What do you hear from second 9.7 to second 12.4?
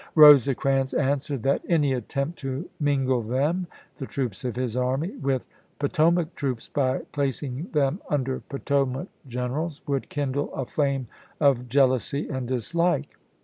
would kindle a flame of jealousy